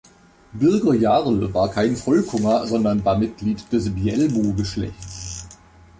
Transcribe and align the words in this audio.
Birger 0.53 0.95
Jarl 0.95 1.53
war 1.53 1.69
kein 1.69 1.95
Folkunger, 1.95 2.65
sondern 2.65 3.05
war 3.05 3.19
Mitglied 3.19 3.71
des 3.71 3.87
Bjälbo-Geschlechtes. 3.93 5.47